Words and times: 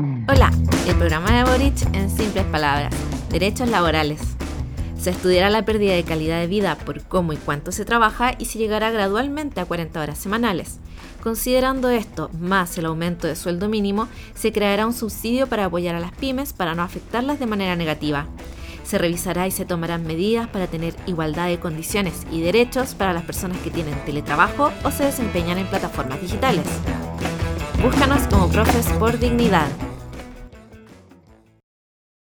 Hola, 0.00 0.50
el 0.86 0.96
programa 0.96 1.30
de 1.30 1.44
Boric 1.44 1.94
en 1.94 2.08
simples 2.08 2.46
palabras, 2.46 2.94
derechos 3.28 3.68
laborales. 3.68 4.18
Se 4.98 5.10
estudiará 5.10 5.50
la 5.50 5.66
pérdida 5.66 5.92
de 5.92 6.04
calidad 6.04 6.40
de 6.40 6.46
vida 6.46 6.74
por 6.86 7.02
cómo 7.02 7.34
y 7.34 7.36
cuánto 7.36 7.70
se 7.70 7.84
trabaja 7.84 8.32
y 8.38 8.46
se 8.46 8.58
llegará 8.58 8.90
gradualmente 8.90 9.60
a 9.60 9.66
40 9.66 10.00
horas 10.00 10.16
semanales. 10.16 10.78
Considerando 11.22 11.90
esto, 11.90 12.30
más 12.40 12.78
el 12.78 12.86
aumento 12.86 13.26
de 13.26 13.36
sueldo 13.36 13.68
mínimo, 13.68 14.08
se 14.34 14.52
creará 14.52 14.86
un 14.86 14.94
subsidio 14.94 15.48
para 15.48 15.66
apoyar 15.66 15.94
a 15.96 16.00
las 16.00 16.12
pymes 16.12 16.54
para 16.54 16.74
no 16.74 16.82
afectarlas 16.82 17.38
de 17.38 17.46
manera 17.46 17.76
negativa. 17.76 18.26
Se 18.84 18.96
revisará 18.96 19.48
y 19.48 19.50
se 19.50 19.66
tomarán 19.66 20.06
medidas 20.06 20.48
para 20.48 20.66
tener 20.66 20.94
igualdad 21.06 21.48
de 21.48 21.60
condiciones 21.60 22.26
y 22.32 22.40
derechos 22.40 22.94
para 22.94 23.12
las 23.12 23.24
personas 23.24 23.58
que 23.58 23.70
tienen 23.70 24.02
teletrabajo 24.06 24.72
o 24.82 24.90
se 24.90 25.04
desempeñan 25.04 25.58
en 25.58 25.66
plataformas 25.66 26.22
digitales. 26.22 26.64
Búscanos 27.82 28.22
como 28.28 28.48
Profes 28.48 28.86
por 28.98 29.18
Dignidad 29.18 29.68